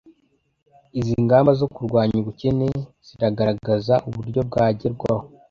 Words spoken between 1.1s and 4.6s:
ngamba zo kurwanya ubukene ziragaragaza uburyo